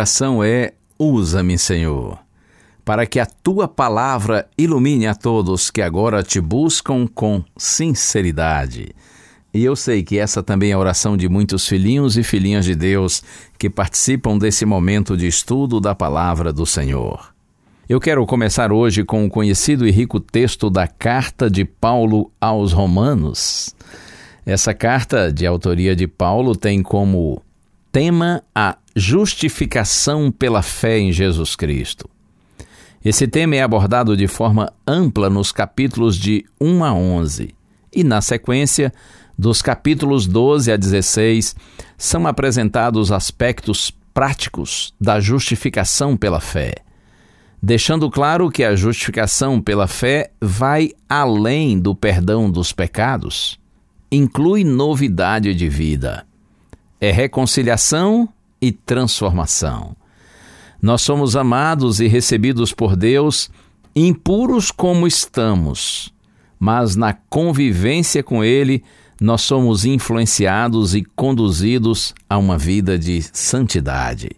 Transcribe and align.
oração 0.00 0.42
é: 0.42 0.72
usa-me, 0.98 1.58
Senhor, 1.58 2.18
para 2.86 3.04
que 3.04 3.20
a 3.20 3.26
tua 3.26 3.68
palavra 3.68 4.48
ilumine 4.56 5.06
a 5.06 5.14
todos 5.14 5.70
que 5.70 5.82
agora 5.82 6.22
te 6.22 6.40
buscam 6.40 7.06
com 7.06 7.44
sinceridade. 7.54 8.94
E 9.52 9.62
eu 9.62 9.76
sei 9.76 10.02
que 10.02 10.18
essa 10.18 10.42
também 10.42 10.70
é 10.70 10.72
a 10.72 10.78
oração 10.78 11.18
de 11.18 11.28
muitos 11.28 11.68
filhinhos 11.68 12.16
e 12.16 12.22
filhinhas 12.22 12.64
de 12.64 12.74
Deus 12.74 13.22
que 13.58 13.68
participam 13.68 14.38
desse 14.38 14.64
momento 14.64 15.18
de 15.18 15.26
estudo 15.26 15.80
da 15.80 15.94
palavra 15.94 16.50
do 16.50 16.64
Senhor. 16.64 17.34
Eu 17.86 18.00
quero 18.00 18.24
começar 18.24 18.72
hoje 18.72 19.04
com 19.04 19.26
o 19.26 19.30
conhecido 19.30 19.86
e 19.86 19.90
rico 19.90 20.18
texto 20.18 20.70
da 20.70 20.88
carta 20.88 21.50
de 21.50 21.66
Paulo 21.66 22.32
aos 22.40 22.72
Romanos. 22.72 23.74
Essa 24.46 24.72
carta, 24.72 25.30
de 25.30 25.46
autoria 25.46 25.94
de 25.94 26.06
Paulo, 26.06 26.56
tem 26.56 26.82
como 26.82 27.42
tema 27.92 28.42
a 28.54 28.76
justificação 28.94 30.30
pela 30.30 30.62
fé 30.62 30.98
em 30.98 31.12
Jesus 31.12 31.56
Cristo. 31.56 32.08
Esse 33.04 33.26
tema 33.26 33.56
é 33.56 33.62
abordado 33.62 34.16
de 34.16 34.26
forma 34.26 34.72
ampla 34.86 35.30
nos 35.30 35.52
capítulos 35.52 36.16
de 36.16 36.44
1 36.60 36.84
a 36.84 36.92
11 36.92 37.54
e, 37.94 38.04
na 38.04 38.20
sequência, 38.20 38.92
dos 39.38 39.62
capítulos 39.62 40.26
12 40.26 40.70
a 40.70 40.76
16, 40.76 41.56
são 41.96 42.26
apresentados 42.26 43.10
aspectos 43.10 43.90
práticos 44.12 44.92
da 45.00 45.18
justificação 45.18 46.16
pela 46.16 46.40
fé, 46.40 46.74
deixando 47.62 48.10
claro 48.10 48.50
que 48.50 48.62
a 48.62 48.76
justificação 48.76 49.60
pela 49.60 49.86
fé 49.86 50.30
vai 50.40 50.92
além 51.08 51.80
do 51.80 51.94
perdão 51.94 52.50
dos 52.50 52.70
pecados, 52.70 53.58
inclui 54.12 54.62
novidade 54.62 55.54
de 55.54 55.68
vida, 55.68 56.26
é 57.00 57.10
reconciliação 57.10 58.28
e 58.60 58.70
transformação. 58.70 59.96
Nós 60.82 61.02
somos 61.02 61.34
amados 61.36 62.00
e 62.00 62.06
recebidos 62.06 62.72
por 62.72 62.94
Deus, 62.94 63.50
impuros 63.94 64.70
como 64.70 65.06
estamos, 65.06 66.12
mas 66.58 66.96
na 66.96 67.12
convivência 67.12 68.22
com 68.22 68.44
Ele, 68.44 68.82
nós 69.20 69.42
somos 69.42 69.84
influenciados 69.84 70.94
e 70.94 71.04
conduzidos 71.04 72.14
a 72.28 72.38
uma 72.38 72.56
vida 72.56 72.98
de 72.98 73.22
santidade. 73.22 74.30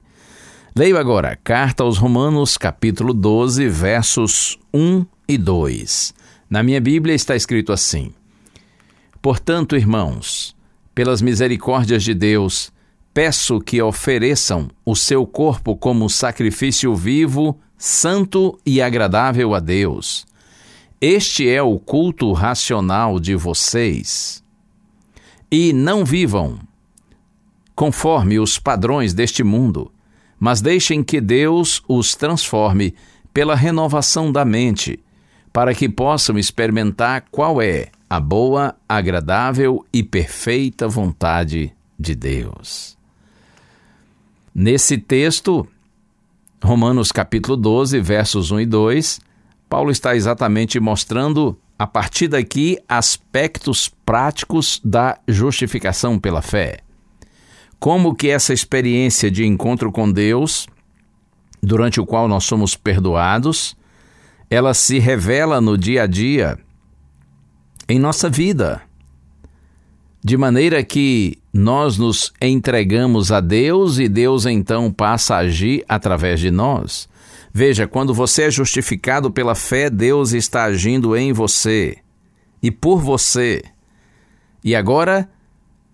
Leio 0.75 0.99
agora 0.99 1.39
Carta 1.45 1.84
aos 1.84 1.99
Romanos, 1.99 2.56
capítulo 2.56 3.12
12, 3.12 3.69
versos 3.69 4.59
1 4.72 5.05
e 5.28 5.37
2. 5.37 6.15
Na 6.49 6.62
minha 6.62 6.81
Bíblia 6.81 7.15
está 7.15 7.37
escrito 7.37 7.72
assim: 7.72 8.12
Portanto, 9.21 9.77
irmãos, 9.77 10.56
pelas 10.94 11.22
misericórdias 11.22 12.03
de 12.03 12.14
Deus, 12.14 12.72
peço 13.12 13.60
que 13.60 13.80
ofereçam 13.80 14.69
o 14.84 14.94
seu 14.94 15.26
corpo 15.26 15.76
como 15.76 16.08
sacrifício 16.08 16.94
vivo, 16.94 17.58
santo 17.76 18.58
e 18.64 18.80
agradável 18.80 19.54
a 19.54 19.60
Deus. 19.60 20.26
Este 21.00 21.48
é 21.48 21.62
o 21.62 21.78
culto 21.78 22.32
racional 22.32 23.19
de 23.19 23.34
vocês. 23.34 24.42
E 25.50 25.72
não 25.72 26.04
vivam 26.04 26.58
conforme 27.74 28.38
os 28.38 28.59
padrões 28.59 29.12
deste 29.12 29.42
mundo, 29.42 29.91
mas 30.38 30.60
deixem 30.60 31.03
que 31.03 31.20
Deus 31.20 31.82
os 31.88 32.14
transforme 32.14 32.94
pela 33.32 33.54
renovação 33.54 34.30
da 34.30 34.44
mente, 34.44 35.00
para 35.53 35.74
que 35.74 35.88
possam 35.88 36.38
experimentar 36.38 37.24
qual 37.30 37.60
é 37.60 37.88
a 38.12 38.21
boa, 38.21 38.77
agradável 38.87 39.87
e 39.91 40.03
perfeita 40.03 40.87
vontade 40.87 41.73
de 41.99 42.15
Deus. 42.15 42.95
Nesse 44.55 44.99
texto, 44.99 45.67
Romanos 46.62 47.11
capítulo 47.11 47.56
12, 47.56 47.99
versos 48.01 48.51
1 48.51 48.61
e 48.61 48.67
2, 48.67 49.19
Paulo 49.67 49.91
está 49.91 50.15
exatamente 50.15 50.78
mostrando, 50.78 51.59
a 51.78 51.87
partir 51.87 52.28
daqui, 52.28 52.78
aspectos 52.87 53.89
práticos 54.05 54.78
da 54.84 55.19
justificação 55.27 56.19
pela 56.19 56.43
fé. 56.43 56.81
Como 57.81 58.15
que 58.15 58.28
essa 58.28 58.53
experiência 58.53 59.31
de 59.31 59.47
encontro 59.47 59.91
com 59.91 60.12
Deus, 60.12 60.67
durante 61.62 61.99
o 61.99 62.05
qual 62.05 62.28
nós 62.28 62.45
somos 62.45 62.77
perdoados, 62.77 63.75
ela 64.51 64.75
se 64.75 64.99
revela 64.99 65.62
no 65.62 65.78
dia 65.78 66.03
a 66.03 66.06
dia 66.06 66.59
em 67.88 67.98
nossa 67.98 68.31
vida, 68.31 68.82
de 70.25 70.37
maneira 70.37 70.82
que 70.84 71.38
nós 71.53 71.98
nos 71.98 72.32
entregamos 72.41 73.32
a 73.32 73.41
Deus 73.41 73.98
e 73.98 74.09
Deus 74.09 74.47
então 74.47 74.91
passa 74.91 75.34
a 75.34 75.38
agir 75.38 75.84
através 75.88 76.41
de 76.41 76.50
nós. 76.50 77.09
Veja, 77.53 77.87
quando 77.87 78.15
você 78.15 78.44
é 78.44 78.50
justificado 78.50 79.31
pela 79.31 79.54
fé, 79.54 79.91
Deus 79.91 80.32
está 80.32 80.65
agindo 80.65 81.16
em 81.16 81.32
você 81.32 81.98
e 82.62 82.71
por 82.71 83.00
você. 83.00 83.62
E 84.65 84.75
agora, 84.75 85.28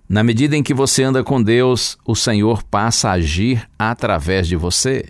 na 0.08 0.22
medida 0.22 0.56
em 0.56 0.62
que 0.62 0.74
você 0.74 1.02
anda 1.02 1.24
com 1.24 1.42
Deus, 1.42 1.98
o 2.04 2.14
Senhor 2.14 2.62
passa 2.62 3.08
a 3.08 3.12
agir 3.12 3.68
através 3.78 4.46
de 4.46 4.54
você. 4.54 5.06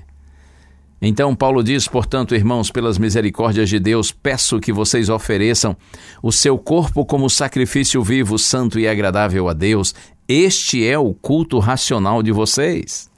Então, 1.01 1.35
Paulo 1.35 1.63
diz, 1.63 1.87
portanto, 1.87 2.35
irmãos, 2.35 2.71
pelas 2.71 2.99
misericórdias 2.99 3.69
de 3.69 3.79
Deus, 3.79 4.11
peço 4.11 4.59
que 4.59 4.73
vocês 4.73 5.09
ofereçam 5.09 5.77
o 6.23 6.33
seu 6.33 6.59
corpo 6.59 7.06
como 7.06 7.31
sacrifício 7.31 8.03
vivo, 8.03 8.37
santo 8.39 8.81
e 8.81 8.89
agradável 8.89 9.49
a 9.49 9.53
Deus. 9.53 9.95
Este 10.27 10.85
é 10.87 10.99
o 10.99 11.15
culto 11.15 11.61
racional 11.61 12.23
de 12.23 12.33
vocês. 12.33 13.09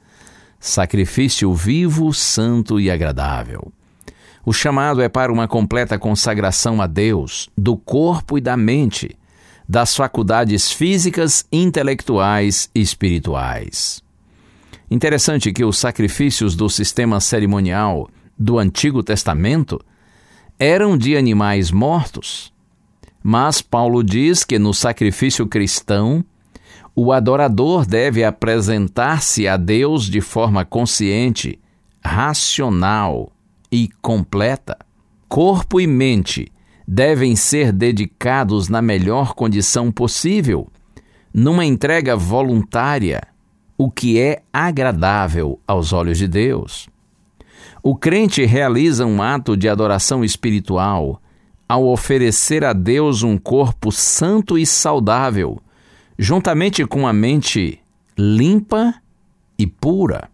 Sacrifício 0.59 1.55
vivo, 1.55 2.13
santo 2.13 2.79
e 2.79 2.91
agradável. 2.91 3.73
O 4.45 4.53
chamado 4.53 5.01
é 5.01 5.09
para 5.09 5.33
uma 5.33 5.49
completa 5.49 5.99
consagração 5.99 6.83
a 6.83 6.87
Deus, 6.87 7.49
do 7.57 7.77
corpo 7.77 8.37
e 8.37 8.43
da 8.43 8.57
mente, 8.57 9.17
das 9.67 9.97
faculdades 9.97 10.71
físicas, 10.71 11.47
intelectuais 11.51 12.69
e 12.75 12.81
espirituais. 12.81 14.03
Interessante 14.91 15.53
que 15.53 15.65
os 15.65 15.79
sacrifícios 15.79 16.57
do 16.57 16.69
sistema 16.69 17.21
cerimonial 17.21 18.09
do 18.37 18.59
Antigo 18.59 19.03
Testamento 19.03 19.81
eram 20.59 20.99
de 20.99 21.17
animais 21.17 21.71
mortos, 21.71 22.53
mas 23.23 23.63
Paulo 23.63 24.03
diz 24.03 24.45
que 24.45 24.59
no 24.59 24.75
sacrifício 24.75 25.47
cristão, 25.47 26.25
o 26.95 27.13
adorador 27.13 27.87
deve 27.87 28.25
apresentar-se 28.25 29.47
a 29.47 29.57
Deus 29.57 30.07
de 30.07 30.21
forma 30.21 30.65
consciente, 30.65 31.61
racional 32.05 33.33
e 33.71 33.89
completa. 34.03 34.77
Corpo 35.29 35.81
e 35.81 35.87
mente 35.87 36.51
devem 36.87 37.37
ser 37.37 37.71
dedicados 37.71 38.69
na 38.69 38.83
melhor 38.83 39.35
condição 39.35 39.93
possível, 39.93 40.67
numa 41.33 41.65
entrega 41.65 42.17
voluntária, 42.17 43.30
o 43.81 43.91
que 43.91 44.21
é 44.21 44.43
agradável 44.53 45.59
aos 45.67 45.95
olhos 45.95 46.19
de 46.19 46.29
Deus. 46.29 46.87
O 47.83 47.97
crente 47.97 48.45
realiza 48.45 49.07
um 49.07 49.23
ato 49.23 49.57
de 49.57 49.71
adoração 49.71 50.23
espiritual 50.23 51.19
ao 51.67 51.87
oferecer 51.87 52.63
a 52.63 52.75
Deus 52.75 53.23
um 53.23 53.39
corpo 53.39 53.91
santo 53.91 54.59
e 54.59 54.67
saudável, 54.67 55.63
juntamente 56.19 56.85
com 56.85 57.09
a 57.09 57.13
mente 57.15 57.81
limpa 58.19 58.97
e 59.59 59.67
pura. 59.67 60.29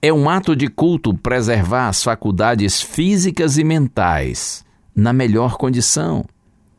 É 0.00 0.12
um 0.12 0.30
ato 0.30 0.54
de 0.54 0.68
culto 0.68 1.12
preservar 1.12 1.88
as 1.88 2.00
faculdades 2.00 2.80
físicas 2.80 3.58
e 3.58 3.64
mentais 3.64 4.64
na 4.94 5.12
melhor 5.12 5.56
condição. 5.56 6.24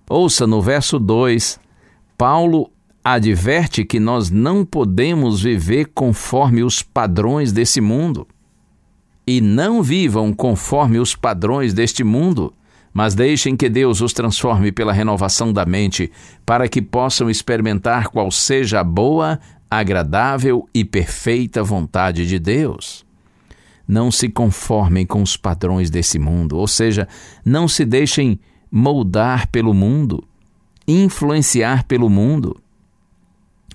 Ouça 0.10 0.48
no 0.48 0.62
verso 0.62 0.98
2, 0.98 1.60
Paulo 2.18 2.72
adverte 3.04 3.84
que 3.84 4.00
nós 4.00 4.30
não 4.30 4.64
podemos 4.64 5.42
viver 5.42 5.88
conforme 5.94 6.64
os 6.64 6.82
padrões 6.82 7.52
desse 7.52 7.82
mundo. 7.82 8.28
E 9.26 9.42
não 9.42 9.82
vivam 9.82 10.34
conforme 10.34 11.00
os 11.00 11.16
padrões 11.16 11.74
deste 11.74 12.04
mundo, 12.04 12.54
mas 12.94 13.16
deixem 13.16 13.56
que 13.56 13.70
Deus 13.70 14.02
os 14.02 14.14
transforme 14.14 14.72
pela 14.72 14.94
renovação 14.94 15.54
da 15.54 15.66
mente, 15.66 16.12
para 16.46 16.68
que 16.68 16.82
possam 16.82 17.30
experimentar 17.30 18.10
qual 18.10 18.30
seja 18.30 18.82
a 18.82 18.84
boa, 18.84 19.40
agradável 19.70 20.68
e 20.74 20.84
perfeita 20.84 21.64
vontade 21.64 22.28
de 22.28 22.38
Deus. 22.38 23.06
Não 23.88 24.12
se 24.12 24.30
conformem 24.30 25.06
com 25.06 25.22
os 25.22 25.38
padrões 25.38 25.90
desse 25.90 26.20
mundo, 26.20 26.58
ou 26.58 26.68
seja, 26.68 27.08
não 27.44 27.68
se 27.68 27.86
deixem 27.86 28.40
moldar 28.70 29.48
pelo 29.48 29.74
mundo, 29.74 30.24
influenciar 30.88 31.86
pelo 31.86 32.10
mundo. 32.10 32.61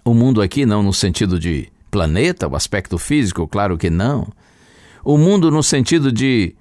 O 0.07 0.15
mundo 0.15 0.41
aqui 0.41 0.65
não 0.65 0.85
no 0.85 0.93
sentido 0.93 1.37
de 1.37 1.69
planeta, 1.91 2.47
o 2.47 2.55
aspecto 2.55 2.97
físico, 2.97 3.49
claro 3.49 3.77
que 3.77 3.91
não. 3.91 4.29
O 5.05 5.19
mundo 5.19 5.51
no 5.51 5.65
sentido 5.65 6.13
de 6.13 6.55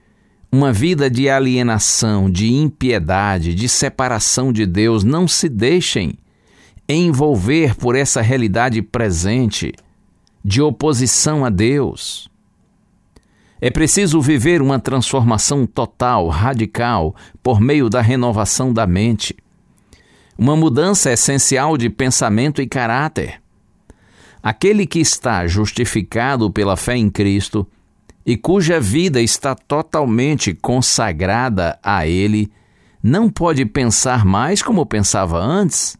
uma 0.51 0.73
vida 0.73 1.11
de 1.11 1.29
alienação, 1.29 2.27
de 2.27 2.51
impiedade, 2.51 3.53
de 3.53 3.69
separação 3.69 4.51
de 4.51 4.65
Deus. 4.65 5.03
Não 5.03 5.27
se 5.27 5.47
deixem 5.47 6.17
envolver 6.89 7.75
por 7.75 7.95
essa 7.95 8.19
realidade 8.19 8.81
presente 8.81 9.71
de 10.43 10.59
oposição 10.59 11.45
a 11.45 11.51
Deus. 11.51 12.27
É 13.61 13.69
preciso 13.69 14.19
viver 14.21 14.59
uma 14.59 14.79
transformação 14.79 15.67
total, 15.67 16.29
radical, 16.29 17.15
por 17.43 17.61
meio 17.61 17.91
da 17.91 18.01
renovação 18.01 18.73
da 18.73 18.87
mente 18.87 19.35
uma 20.37 20.55
mudança 20.55 21.11
essencial 21.11 21.77
de 21.77 21.89
pensamento 21.89 22.61
e 22.61 22.67
caráter. 22.67 23.41
Aquele 24.43 24.85
que 24.85 24.99
está 24.99 25.47
justificado 25.47 26.51
pela 26.51 26.77
fé 26.77 26.95
em 26.95 27.09
Cristo 27.09 27.67
e 28.25 28.35
cuja 28.35 28.79
vida 28.79 29.21
está 29.21 29.55
totalmente 29.55 30.53
consagrada 30.53 31.79
a 31.81 32.07
Ele, 32.07 32.51
não 33.01 33.29
pode 33.29 33.65
pensar 33.65 34.25
mais 34.25 34.61
como 34.61 34.85
pensava 34.85 35.39
antes, 35.39 35.95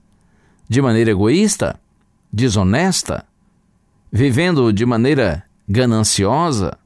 de 0.67 0.81
maneira 0.81 1.11
egoísta, 1.11 1.79
desonesta, 2.33 3.25
vivendo 4.11 4.73
de 4.73 4.85
maneira 4.85 5.43
gananciosa, 5.69 6.77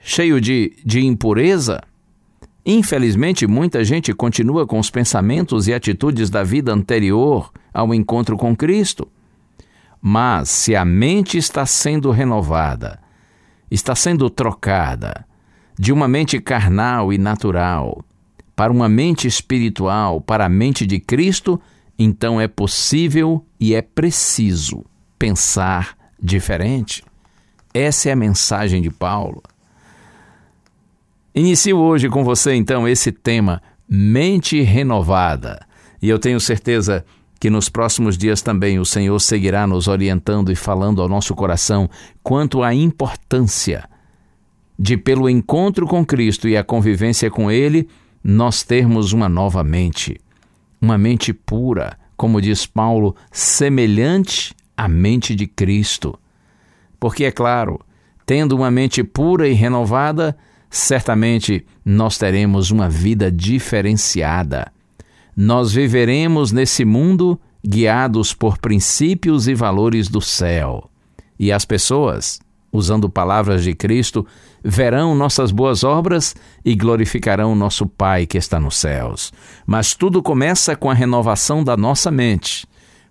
cheio 0.00 0.40
de, 0.40 0.76
de 0.84 1.04
impureza. 1.04 1.80
Infelizmente, 2.64 3.46
muita 3.46 3.82
gente 3.82 4.12
continua 4.12 4.66
com 4.66 4.78
os 4.78 4.90
pensamentos 4.90 5.66
e 5.66 5.74
atitudes 5.74 6.28
da 6.28 6.42
vida 6.42 6.72
anterior 6.72 7.50
ao 7.72 7.94
encontro 7.94 8.36
com 8.36 8.54
Cristo. 8.54 9.08
Mas 10.00 10.48
se 10.48 10.76
a 10.76 10.84
mente 10.84 11.38
está 11.38 11.64
sendo 11.64 12.10
renovada, 12.10 13.00
está 13.70 13.94
sendo 13.94 14.28
trocada 14.28 15.26
de 15.78 15.92
uma 15.92 16.06
mente 16.06 16.40
carnal 16.40 17.12
e 17.12 17.18
natural 17.18 18.04
para 18.54 18.72
uma 18.72 18.88
mente 18.88 19.26
espiritual, 19.26 20.20
para 20.20 20.44
a 20.44 20.48
mente 20.48 20.86
de 20.86 21.00
Cristo, 21.00 21.58
então 21.98 22.38
é 22.38 22.46
possível 22.46 23.44
e 23.58 23.74
é 23.74 23.80
preciso 23.80 24.84
pensar 25.18 25.96
diferente. 26.22 27.02
Essa 27.72 28.10
é 28.10 28.12
a 28.12 28.16
mensagem 28.16 28.82
de 28.82 28.90
Paulo. 28.90 29.42
Inicio 31.40 31.78
hoje 31.78 32.10
com 32.10 32.22
você 32.22 32.54
então 32.54 32.86
esse 32.86 33.10
tema 33.10 33.62
Mente 33.88 34.60
Renovada. 34.60 35.66
E 36.02 36.06
eu 36.06 36.18
tenho 36.18 36.38
certeza 36.38 37.02
que 37.40 37.48
nos 37.48 37.70
próximos 37.70 38.18
dias 38.18 38.42
também 38.42 38.78
o 38.78 38.84
Senhor 38.84 39.18
seguirá 39.18 39.66
nos 39.66 39.88
orientando 39.88 40.52
e 40.52 40.54
falando 40.54 41.00
ao 41.00 41.08
nosso 41.08 41.34
coração 41.34 41.88
quanto 42.22 42.62
à 42.62 42.74
importância 42.74 43.88
de, 44.78 44.98
pelo 44.98 45.30
encontro 45.30 45.86
com 45.86 46.04
Cristo 46.04 46.46
e 46.46 46.58
a 46.58 46.62
convivência 46.62 47.30
com 47.30 47.50
Ele, 47.50 47.88
nós 48.22 48.62
termos 48.62 49.14
uma 49.14 49.26
nova 49.26 49.64
mente. 49.64 50.20
Uma 50.78 50.98
mente 50.98 51.32
pura, 51.32 51.96
como 52.18 52.38
diz 52.38 52.66
Paulo, 52.66 53.16
semelhante 53.32 54.54
à 54.76 54.86
mente 54.86 55.34
de 55.34 55.46
Cristo. 55.46 56.18
Porque, 57.00 57.24
é 57.24 57.30
claro, 57.32 57.80
tendo 58.26 58.54
uma 58.54 58.70
mente 58.70 59.02
pura 59.02 59.48
e 59.48 59.54
renovada, 59.54 60.36
certamente 60.70 61.66
nós 61.84 62.16
teremos 62.16 62.70
uma 62.70 62.88
vida 62.88 63.30
diferenciada. 63.30 64.72
Nós 65.36 65.72
viveremos 65.72 66.52
nesse 66.52 66.84
mundo 66.84 67.38
guiados 67.66 68.32
por 68.32 68.58
princípios 68.58 69.48
e 69.48 69.54
valores 69.54 70.08
do 70.08 70.20
céu. 70.20 70.88
E 71.38 71.50
as 71.50 71.64
pessoas, 71.64 72.40
usando 72.72 73.10
palavras 73.10 73.64
de 73.64 73.74
Cristo, 73.74 74.26
verão 74.62 75.14
nossas 75.14 75.50
boas 75.50 75.82
obras 75.82 76.34
e 76.64 76.74
glorificarão 76.74 77.54
nosso 77.54 77.86
Pai 77.86 78.26
que 78.26 78.38
está 78.38 78.60
nos 78.60 78.76
céus. 78.76 79.32
Mas 79.66 79.94
tudo 79.94 80.22
começa 80.22 80.76
com 80.76 80.90
a 80.90 80.94
renovação 80.94 81.64
da 81.64 81.76
nossa 81.76 82.10
mente, 82.10 82.66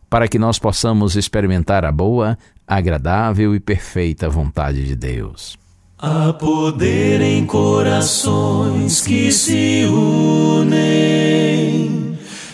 para 0.09 0.27
que 0.27 0.39
nós 0.39 0.57
possamos 0.57 1.15
experimentar 1.15 1.85
a 1.85 1.91
boa, 1.91 2.37
agradável 2.67 3.53
e 3.53 3.59
perfeita 3.59 4.29
vontade 4.29 4.85
de 4.85 4.95
Deus. 4.95 5.57
Há 6.01 6.31
poder 6.31 7.19
em 7.19 7.45
corações 7.45 9.01
que 9.01 9.33
se 9.33 9.83
unem, 9.83 10.77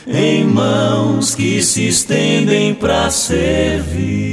em 0.08 0.44
mãos 0.46 1.36
que 1.36 1.62
se 1.62 1.90
estendem 1.90 2.74
para 2.74 3.12
servir. 3.12 4.25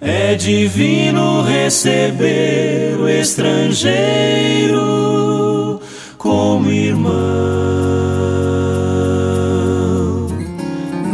É 0.00 0.36
divino 0.36 1.42
receber 1.42 2.96
o 3.00 3.08
estrangeiro 3.08 4.80
como 6.16 6.70
irmão. 6.70 7.12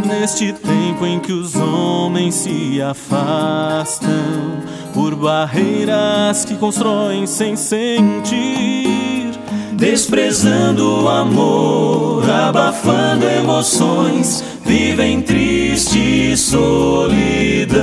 Neste 0.06 0.52
tempo 0.52 1.06
em 1.06 1.20
que 1.20 1.32
os 1.32 1.56
homens 1.56 2.34
se 2.34 2.82
afastam, 2.82 4.58
por 4.94 5.14
barreiras 5.14 6.44
que 6.44 6.54
constroem 6.54 7.26
sem 7.26 7.56
sentir, 7.56 9.30
desprezando 9.72 11.04
o 11.04 11.08
amor, 11.08 12.28
abafando 12.28 13.24
emoções, 13.26 14.42
vivem 14.64 15.22
triste 15.22 16.36
solidão. 16.36 17.78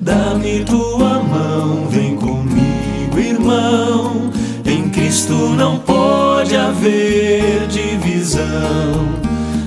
Dá-me 0.00 0.64
tua 0.64 1.22
mão, 1.22 1.86
vem 1.88 2.16
comigo, 2.16 3.18
irmão. 3.18 4.30
Em 4.64 4.88
Cristo 4.90 5.32
não 5.32 5.78
pode 5.78 6.56
haver 6.56 7.66
divisão. 7.68 9.22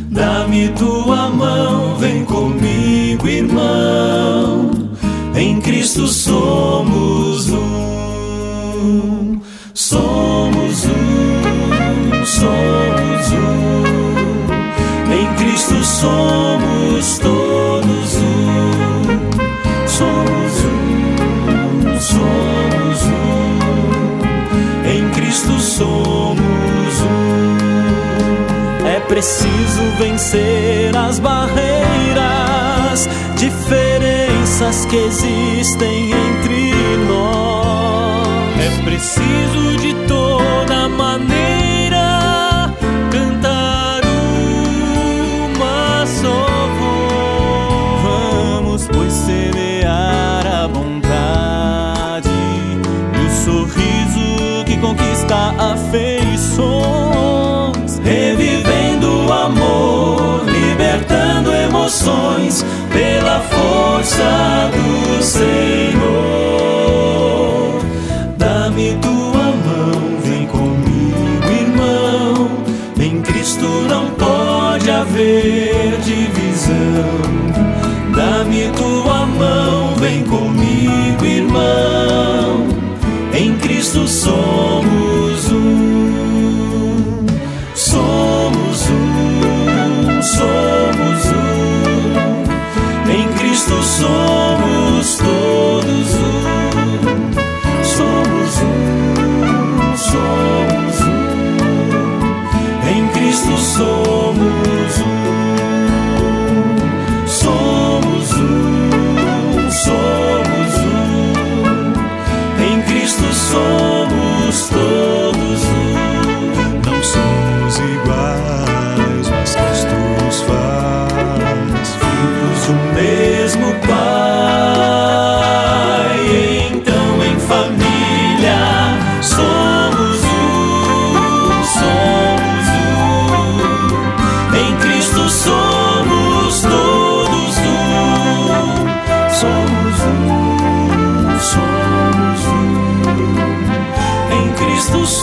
Dá-me 0.10 0.70
tua 0.70 1.30
mão, 1.30 1.96
vem 1.96 2.24
comigo, 2.24 3.28
irmão. 3.28 4.45
Cristo 5.86 6.08
somos 6.08 7.48
um, 7.52 9.40
somos 9.72 10.86
um, 10.86 12.26
somos 12.26 13.32
um. 13.32 13.84
Em 15.14 15.28
Cristo 15.36 15.76
somos 15.84 17.20
todos 17.20 18.16
um, 18.16 19.30
somos 19.86 20.54
um, 20.66 22.00
somos 22.02 23.04
um. 23.04 24.90
Em 24.90 25.08
Cristo 25.12 25.60
somos 25.60 27.02
um. 27.04 28.88
É 28.88 29.00
preciso 29.02 29.84
vencer 30.00 30.98
as 30.98 31.20
barreiras 31.20 33.08
diferentes 33.36 33.95
diferenças 34.56 34.86
que 34.86 34.96
existem 34.96 36.12
entre 36.12 36.72
nós. 37.08 38.28
É 38.58 38.84
preciso 38.84 39.45
Cristo 83.86 84.08
somos 84.08 85.15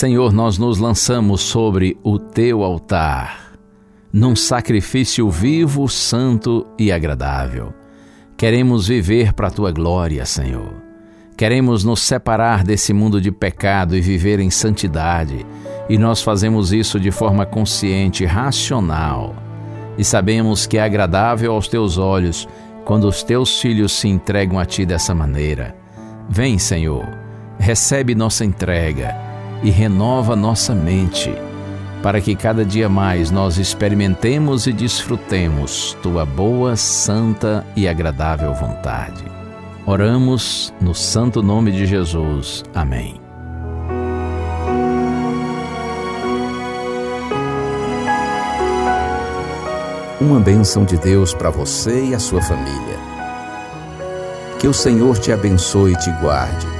Senhor, 0.00 0.32
nós 0.32 0.56
nos 0.56 0.78
lançamos 0.78 1.42
sobre 1.42 1.94
o 2.02 2.18
teu 2.18 2.64
altar, 2.64 3.52
num 4.10 4.34
sacrifício 4.34 5.28
vivo, 5.28 5.86
santo 5.90 6.66
e 6.78 6.90
agradável. 6.90 7.74
Queremos 8.34 8.88
viver 8.88 9.34
para 9.34 9.48
a 9.48 9.50
tua 9.50 9.70
glória, 9.70 10.24
Senhor. 10.24 10.72
Queremos 11.36 11.84
nos 11.84 12.00
separar 12.00 12.64
desse 12.64 12.94
mundo 12.94 13.20
de 13.20 13.30
pecado 13.30 13.94
e 13.94 14.00
viver 14.00 14.40
em 14.40 14.48
santidade, 14.48 15.44
e 15.86 15.98
nós 15.98 16.22
fazemos 16.22 16.72
isso 16.72 16.98
de 16.98 17.10
forma 17.10 17.44
consciente, 17.44 18.24
racional. 18.24 19.34
E 19.98 20.02
sabemos 20.02 20.66
que 20.66 20.78
é 20.78 20.82
agradável 20.82 21.52
aos 21.52 21.68
teus 21.68 21.98
olhos 21.98 22.48
quando 22.86 23.06
os 23.06 23.22
teus 23.22 23.60
filhos 23.60 23.92
se 23.92 24.08
entregam 24.08 24.58
a 24.58 24.64
ti 24.64 24.86
dessa 24.86 25.14
maneira. 25.14 25.76
Vem, 26.26 26.58
Senhor, 26.58 27.06
recebe 27.58 28.14
nossa 28.14 28.46
entrega 28.46 29.28
e 29.62 29.70
renova 29.70 30.34
nossa 30.34 30.74
mente, 30.74 31.34
para 32.02 32.20
que 32.20 32.34
cada 32.34 32.64
dia 32.64 32.88
mais 32.88 33.30
nós 33.30 33.58
experimentemos 33.58 34.66
e 34.66 34.72
desfrutemos 34.72 35.96
tua 36.02 36.24
boa, 36.24 36.76
santa 36.76 37.64
e 37.76 37.86
agradável 37.86 38.54
vontade. 38.54 39.24
Oramos 39.86 40.72
no 40.80 40.94
santo 40.94 41.42
nome 41.42 41.72
de 41.72 41.84
Jesus. 41.86 42.62
Amém. 42.74 43.20
Uma 50.20 50.38
bênção 50.38 50.84
de 50.84 50.98
Deus 50.98 51.32
para 51.32 51.48
você 51.48 52.04
e 52.04 52.14
a 52.14 52.18
sua 52.18 52.42
família. 52.42 52.98
Que 54.58 54.68
o 54.68 54.74
Senhor 54.74 55.18
te 55.18 55.32
abençoe 55.32 55.92
e 55.92 55.96
te 55.96 56.10
guarde. 56.20 56.79